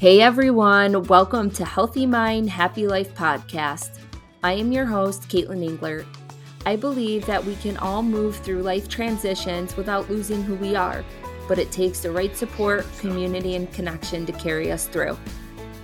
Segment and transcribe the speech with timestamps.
[0.00, 3.98] Hey everyone, welcome to Healthy Mind, Happy Life podcast.
[4.42, 6.06] I am your host, Katelyn Englert.
[6.64, 11.04] I believe that we can all move through life transitions without losing who we are,
[11.46, 15.18] but it takes the right support, community, and connection to carry us through.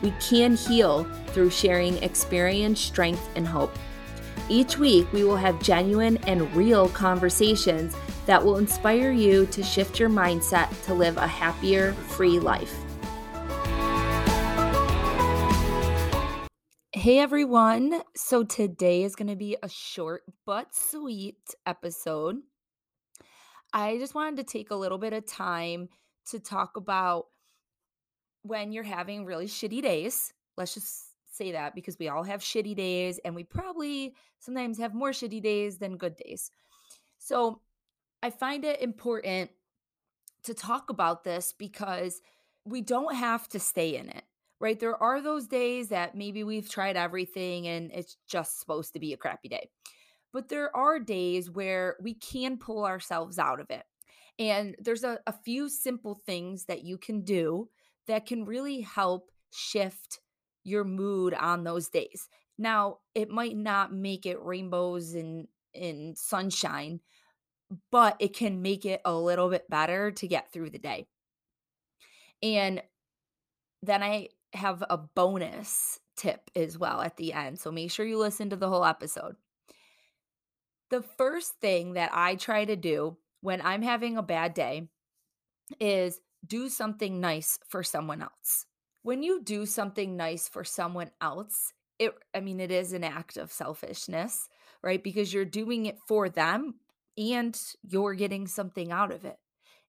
[0.01, 3.77] We can heal through sharing experience, strength, and hope.
[4.49, 7.95] Each week, we will have genuine and real conversations
[8.25, 12.86] that will inspire you to shift your mindset to live a happier, free life.
[17.07, 18.03] Hey everyone.
[18.17, 22.39] So today is going to be a short but sweet episode.
[23.73, 25.89] I just wanted to take a little bit of time
[26.31, 27.27] to talk about
[28.43, 30.33] when you're having really shitty days.
[30.57, 34.93] Let's just say that because we all have shitty days and we probably sometimes have
[34.93, 36.51] more shitty days than good days.
[37.19, 37.61] So
[38.21, 39.53] I find it important
[40.43, 42.21] to talk about this because
[42.65, 44.25] we don't have to stay in it
[44.61, 44.79] right?
[44.79, 49.13] There are those days that maybe we've tried everything and it's just supposed to be
[49.13, 49.69] a crappy day.
[50.33, 53.85] But there are days where we can pull ourselves out of it.
[54.39, 57.69] And there's a, a few simple things that you can do
[58.07, 60.21] that can really help shift
[60.63, 62.29] your mood on those days.
[62.59, 67.01] Now, it might not make it rainbows and, and sunshine,
[67.91, 71.07] but it can make it a little bit better to get through the day.
[72.43, 72.83] And
[73.83, 77.59] then I have a bonus tip as well at the end.
[77.59, 79.37] So make sure you listen to the whole episode.
[80.91, 84.89] The first thing that I try to do when I'm having a bad day
[85.81, 88.67] is do something nice for someone else.
[89.03, 93.37] When you do something nice for someone else, it I mean it is an act
[93.37, 94.49] of selfishness,
[94.83, 95.03] right?
[95.03, 96.75] Because you're doing it for them
[97.17, 99.39] and you're getting something out of it.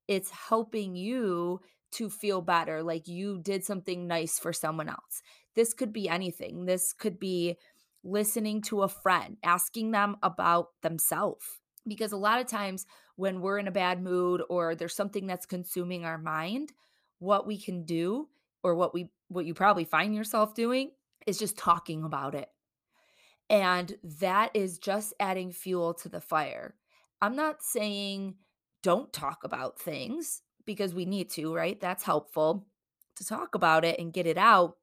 [0.08, 1.60] It's helping you
[1.98, 5.22] to feel better, like you did something nice for someone else.
[5.56, 6.66] This could be anything.
[6.66, 7.58] This could be
[8.04, 11.46] listening to a friend, asking them about themselves.
[11.88, 15.46] Because a lot of times when we're in a bad mood or there's something that's
[15.46, 16.72] consuming our mind,
[17.20, 18.28] what we can do
[18.64, 20.92] or what we what you probably find yourself doing
[21.26, 22.50] is just talking about it.
[23.50, 26.76] And that is just adding fuel to the fire.
[27.22, 28.36] I'm not saying
[28.84, 31.82] don't talk about things because we need to, right?
[31.82, 32.68] That's helpful
[33.16, 34.76] to talk about it and get it out.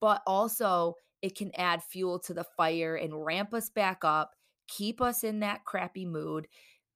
[0.00, 4.32] But also, it can add fuel to the fire and ramp us back up,
[4.66, 6.48] keep us in that crappy mood,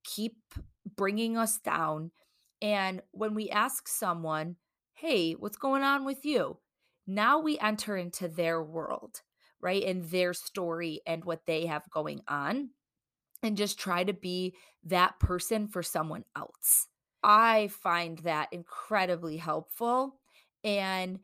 [0.02, 0.36] keep
[0.96, 2.10] bringing us down.
[2.60, 4.56] And when we ask someone,
[4.94, 6.58] hey, what's going on with you?
[7.06, 9.20] Now we enter into their world,
[9.60, 9.84] right?
[9.84, 12.70] And their story and what they have going on,
[13.42, 16.88] and just try to be that person for someone else.
[17.26, 20.20] I find that incredibly helpful.
[20.64, 21.20] And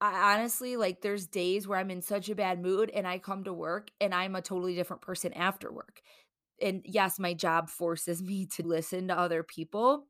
[0.00, 3.44] I honestly like there's days where I'm in such a bad mood and I come
[3.44, 6.02] to work and I'm a totally different person after work.
[6.62, 10.06] And yes, my job forces me to listen to other people,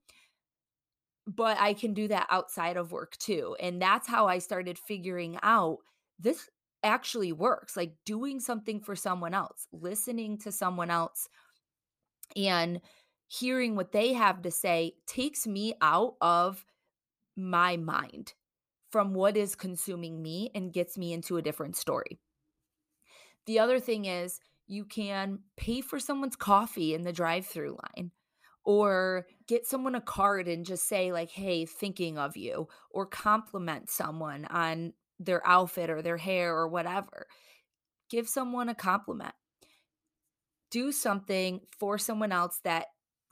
[1.26, 3.56] but I can do that outside of work too.
[3.60, 5.78] And that's how I started figuring out
[6.18, 6.48] this
[6.82, 11.28] actually works like doing something for someone else, listening to someone else
[12.36, 12.80] and
[13.30, 16.66] hearing what they have to say takes me out of
[17.36, 18.34] my mind
[18.90, 22.18] from what is consuming me and gets me into a different story.
[23.46, 28.10] The other thing is you can pay for someone's coffee in the drive-through line
[28.64, 33.88] or get someone a card and just say like hey thinking of you or compliment
[33.88, 37.26] someone on their outfit or their hair or whatever
[38.10, 39.34] give someone a compliment
[40.70, 42.86] do something for someone else that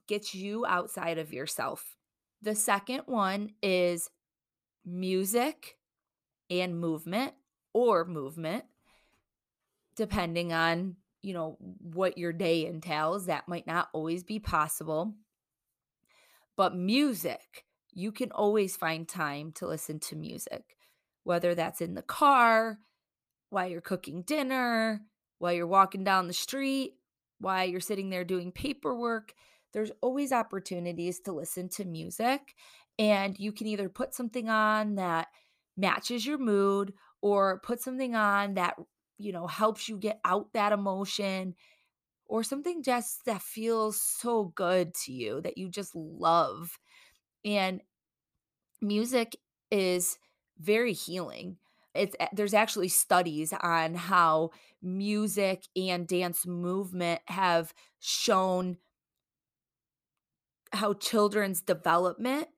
[0.09, 1.97] gets you outside of yourself.
[2.43, 4.11] The second one is
[4.85, 5.77] music
[6.51, 7.35] and movement
[7.73, 8.65] or movement
[9.99, 13.27] depending on, you know, what your day entails.
[13.27, 15.15] That might not always be possible.
[16.57, 20.77] But music, you can always find time to listen to music,
[21.25, 22.79] whether that's in the car,
[23.51, 25.01] while you're cooking dinner,
[25.39, 26.95] while you're walking down the street,
[27.41, 29.35] while you're sitting there doing paperwork
[29.73, 32.55] there's always opportunities to listen to music
[32.99, 35.29] and you can either put something on that
[35.77, 36.93] matches your mood
[37.23, 38.77] or put something on that
[39.19, 41.55] you know helps you get out that emotion
[42.27, 46.79] or something just that feels so good to you that you just love
[47.45, 47.81] and
[48.81, 49.37] music
[49.71, 50.19] is
[50.59, 51.57] very healing.
[51.95, 54.51] It's there's actually studies on how
[54.83, 58.77] music and dance movement have shown
[60.73, 62.49] how children's development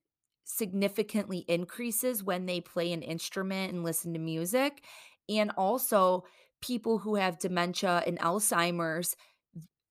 [0.44, 4.82] significantly increases when they play an instrument and listen to music.
[5.28, 6.24] And also,
[6.60, 9.16] people who have dementia and Alzheimer's,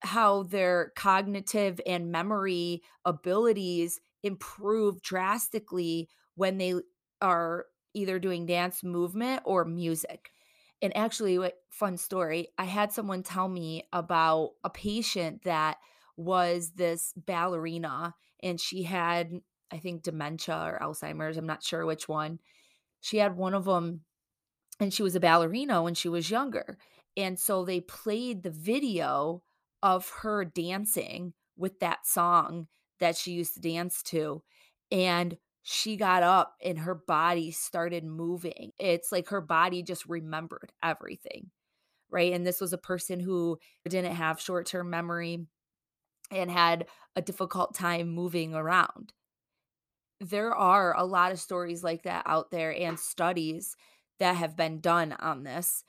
[0.02, 6.76] how their cognitive and memory abilities improve drastically when they
[7.22, 10.32] are either doing dance movement or music.
[10.82, 15.78] And actually, what fun story, I had someone tell me about a patient that
[16.20, 18.14] was this ballerina
[18.44, 19.32] and she had
[19.72, 22.40] I think dementia or Alzheimer's, I'm not sure which one.
[23.02, 24.02] She had one of them
[24.80, 26.78] and she was a ballerina when she was younger.
[27.16, 29.44] And so they played the video
[29.84, 32.68] of her dancing with that song
[33.00, 34.42] that she used to dance to.
[34.92, 38.72] And she got up and her body started moving.
[38.80, 41.52] It's like her body just remembered everything.
[42.10, 42.34] Right.
[42.34, 45.46] And this was a person who didn't have short term memory
[46.32, 49.14] and had a difficult time moving around.
[50.20, 53.76] There are a lot of stories like that out there and studies
[54.20, 55.84] that have been done on this.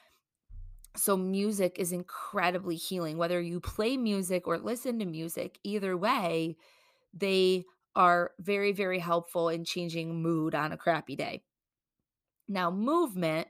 [0.96, 3.16] So, music is incredibly healing.
[3.16, 6.56] Whether you play music or listen to music, either way,
[7.14, 7.64] they
[7.94, 11.44] are very, very helpful in changing mood on a crappy day.
[12.48, 13.48] Now, movement,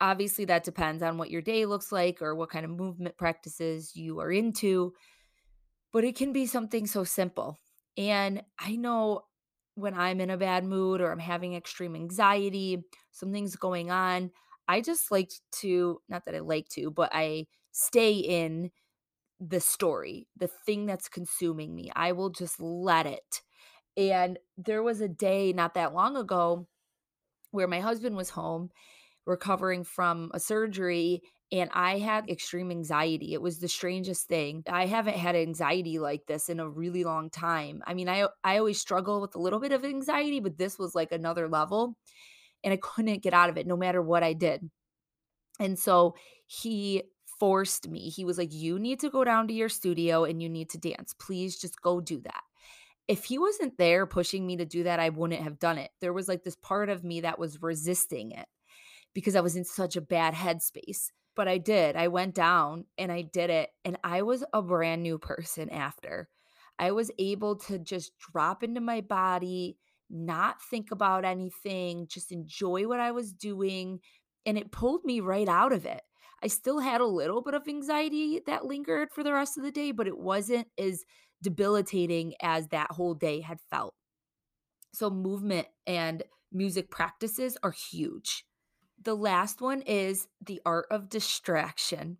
[0.00, 3.96] obviously, that depends on what your day looks like or what kind of movement practices
[3.96, 4.94] you are into,
[5.96, 7.58] but it can be something so simple.
[7.96, 9.22] And I know
[9.76, 14.30] when I'm in a bad mood or I'm having extreme anxiety, something's going on,
[14.68, 18.72] I just like to, not that I like to, but I stay in
[19.40, 21.90] the story, the thing that's consuming me.
[21.96, 23.40] I will just let it.
[23.96, 26.68] And there was a day not that long ago
[27.52, 28.68] where my husband was home
[29.24, 31.22] recovering from a surgery
[31.52, 33.32] and I had extreme anxiety.
[33.32, 34.64] It was the strangest thing.
[34.68, 37.82] I haven't had anxiety like this in a really long time.
[37.86, 40.94] I mean, I I always struggle with a little bit of anxiety, but this was
[40.94, 41.96] like another level
[42.64, 44.68] and I couldn't get out of it no matter what I did.
[45.60, 46.16] And so
[46.46, 47.04] he
[47.38, 48.08] forced me.
[48.10, 50.78] He was like, "You need to go down to your studio and you need to
[50.78, 51.14] dance.
[51.14, 52.42] Please just go do that."
[53.08, 55.92] If he wasn't there pushing me to do that, I wouldn't have done it.
[56.00, 58.48] There was like this part of me that was resisting it
[59.14, 61.94] because I was in such a bad headspace but I did.
[61.96, 63.70] I went down and I did it.
[63.84, 66.28] And I was a brand new person after.
[66.78, 69.76] I was able to just drop into my body,
[70.10, 74.00] not think about anything, just enjoy what I was doing.
[74.44, 76.02] And it pulled me right out of it.
[76.42, 79.70] I still had a little bit of anxiety that lingered for the rest of the
[79.70, 81.04] day, but it wasn't as
[81.42, 83.94] debilitating as that whole day had felt.
[84.92, 86.22] So, movement and
[86.52, 88.45] music practices are huge.
[89.06, 92.18] The last one is the art of distraction.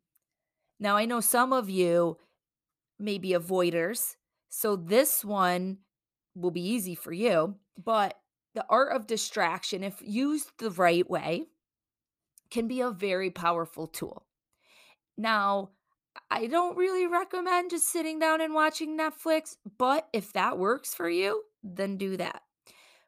[0.78, 2.16] Now, I know some of you
[2.96, 4.14] may be avoiders,
[4.48, 5.78] so this one
[6.36, 8.16] will be easy for you, but
[8.54, 11.48] the art of distraction, if used the right way,
[12.50, 14.24] can be a very powerful tool.
[15.18, 15.70] Now,
[16.30, 21.10] I don't really recommend just sitting down and watching Netflix, but if that works for
[21.10, 22.42] you, then do that.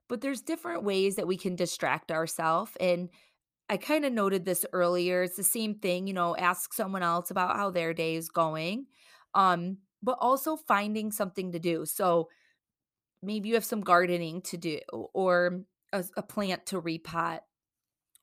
[0.08, 3.10] But there's different ways that we can distract ourselves and
[3.69, 5.23] I kind of noted this earlier.
[5.23, 8.87] It's the same thing, you know, ask someone else about how their day is going.
[9.35, 11.85] Um, but also finding something to do.
[11.85, 12.29] So
[13.23, 15.62] maybe you have some gardening to do or
[15.93, 17.41] a, a plant to repot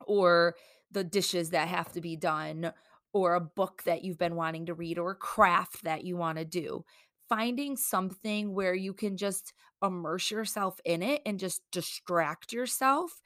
[0.07, 0.55] or
[0.91, 2.71] the dishes that have to be done
[3.13, 6.37] or a book that you've been wanting to read or a craft that you want
[6.37, 6.83] to do.
[7.27, 13.21] Finding something where you can just immerse yourself in it and just distract yourself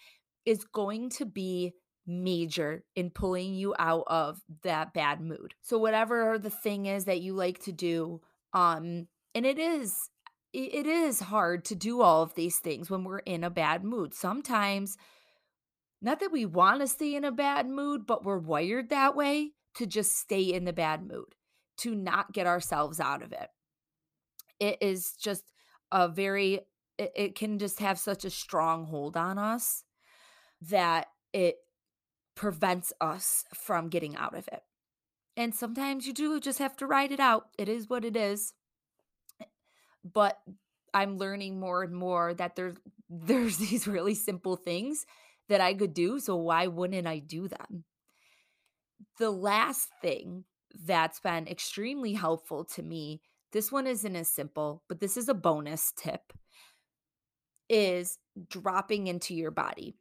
[0.45, 1.73] is going to be
[2.09, 5.53] major in pulling you out of that bad mood.
[5.61, 8.21] So whatever the thing is that you like to do
[8.53, 10.09] um and it is
[10.51, 14.15] it is hard to do all of these things when we're in a bad mood.
[14.15, 14.97] Sometimes
[16.01, 19.51] not that we want to stay in a bad mood, but we're wired that way
[19.75, 21.35] to just stay in the bad mood,
[21.77, 23.49] to not get ourselves out of it.
[24.59, 25.43] It is just
[25.91, 26.61] a very
[26.97, 29.83] it, it can just have such a strong hold on us
[30.61, 31.55] that it
[32.39, 34.61] prevents us from getting out of it.
[35.35, 37.49] And sometimes you do just have to ride it out.
[37.57, 38.53] It is what it is.
[40.05, 40.39] But
[40.93, 42.77] I'm learning more and more that there's
[43.09, 45.05] there's these really simple things
[45.49, 47.83] that I could do, so why wouldn't I do them?
[49.17, 50.45] The last thing
[50.85, 55.33] that's been extremely helpful to me, this one isn't as simple, but this is a
[55.33, 56.31] bonus tip
[57.67, 58.17] is
[58.47, 59.97] dropping into your body.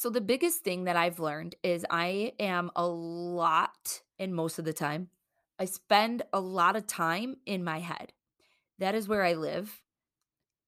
[0.00, 4.64] So, the biggest thing that I've learned is I am a lot, and most of
[4.64, 5.08] the time,
[5.58, 8.12] I spend a lot of time in my head.
[8.78, 9.82] That is where I live.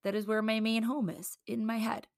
[0.02, 2.08] That is where my main home is, in my head.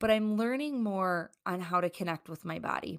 [0.00, 2.98] But I'm learning more on how to connect with my body.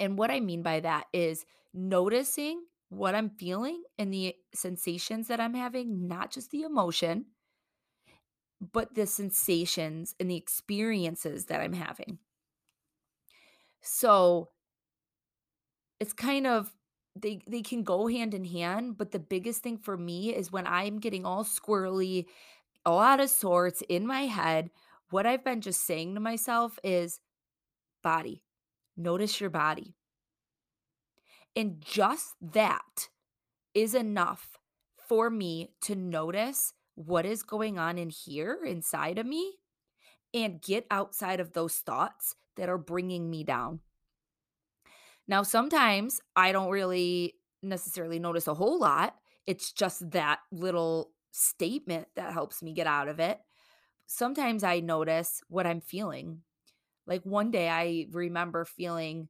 [0.00, 5.38] And what I mean by that is noticing what I'm feeling and the sensations that
[5.38, 7.26] I'm having, not just the emotion,
[8.60, 12.18] but the sensations and the experiences that I'm having.
[13.80, 14.50] So
[16.00, 16.72] it's kind of
[17.14, 20.66] they they can go hand in hand, but the biggest thing for me is when
[20.66, 22.26] I'm getting all squirrely,
[22.84, 24.70] all out of sorts in my head,
[25.10, 27.20] what I've been just saying to myself is
[28.02, 28.42] body.
[28.96, 29.94] Notice your body.
[31.54, 33.08] And just that
[33.74, 34.58] is enough
[34.96, 39.54] for me to notice what is going on in here inside of me
[40.34, 43.80] and get outside of those thoughts that are bringing me down.
[45.28, 49.14] Now, sometimes I don't really necessarily notice a whole lot.
[49.46, 53.38] It's just that little statement that helps me get out of it.
[54.06, 56.42] Sometimes I notice what I'm feeling.
[57.06, 59.28] Like one day I remember feeling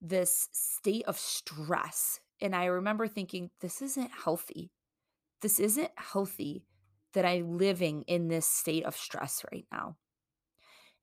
[0.00, 2.20] this state of stress.
[2.40, 4.70] And I remember thinking, this isn't healthy.
[5.40, 6.64] This isn't healthy
[7.14, 9.96] that I'm living in this state of stress right now.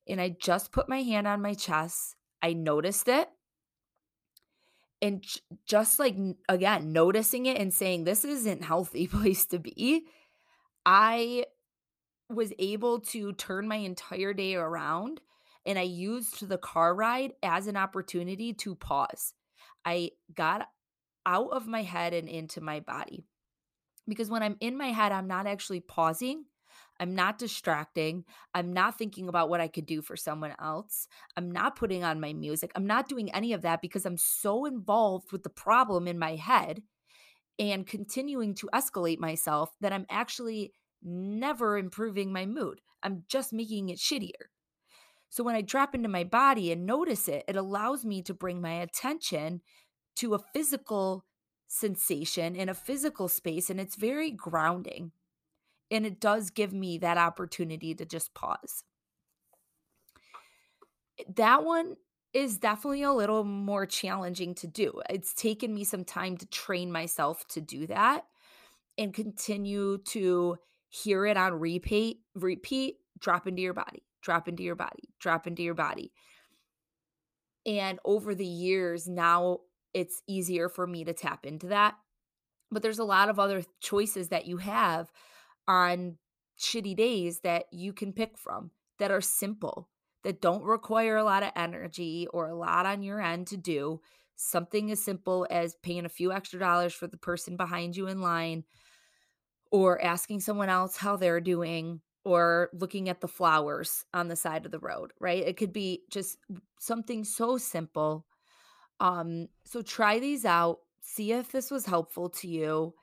[0.07, 2.15] And I just put my hand on my chest.
[2.41, 3.29] I noticed it
[5.01, 5.23] and
[5.65, 6.15] just like
[6.49, 10.05] again noticing it and saying this isn't healthy place to be
[10.85, 11.45] i
[12.29, 15.21] was able to turn my entire day around
[15.65, 19.33] and i used the car ride as an opportunity to pause
[19.85, 20.67] i got
[21.25, 23.25] out of my head and into my body
[24.07, 26.45] because when i'm in my head i'm not actually pausing
[26.99, 28.23] I'm not distracting.
[28.53, 31.07] I'm not thinking about what I could do for someone else.
[31.35, 32.71] I'm not putting on my music.
[32.75, 36.35] I'm not doing any of that because I'm so involved with the problem in my
[36.35, 36.83] head
[37.59, 40.71] and continuing to escalate myself that I'm actually
[41.03, 42.81] never improving my mood.
[43.03, 44.49] I'm just making it shittier.
[45.29, 48.61] So when I drop into my body and notice it, it allows me to bring
[48.61, 49.61] my attention
[50.17, 51.25] to a physical
[51.67, 55.11] sensation in a physical space and it's very grounding.
[55.91, 58.83] And it does give me that opportunity to just pause.
[61.35, 61.95] That one
[62.33, 65.01] is definitely a little more challenging to do.
[65.09, 68.25] It's taken me some time to train myself to do that
[68.97, 70.57] and continue to
[70.89, 75.63] hear it on repeat, repeat, drop into your body, drop into your body, drop into
[75.63, 76.11] your body.
[77.65, 79.59] And over the years, now
[79.95, 81.95] it's easier for me to tap into that.
[82.69, 85.09] But there's a lot of other choices that you have
[85.67, 86.17] on
[86.59, 89.89] shitty days that you can pick from that are simple,
[90.23, 94.01] that don't require a lot of energy or a lot on your end to do.
[94.35, 98.19] Something as simple as paying a few extra dollars for the person behind you in
[98.19, 98.65] line
[99.71, 104.65] or asking someone else how they're doing or looking at the flowers on the side
[104.65, 105.43] of the road, right?
[105.47, 106.37] It could be just
[106.79, 108.25] something so simple.
[108.99, 112.93] Um so try these out, see if this was helpful to you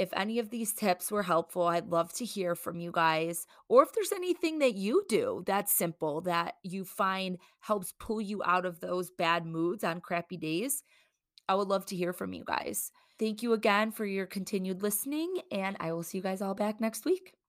[0.00, 3.46] if any of these tips were helpful, I'd love to hear from you guys.
[3.68, 8.42] Or if there's anything that you do that's simple that you find helps pull you
[8.42, 10.82] out of those bad moods on crappy days,
[11.50, 12.92] I would love to hear from you guys.
[13.18, 16.80] Thank you again for your continued listening, and I will see you guys all back
[16.80, 17.39] next week.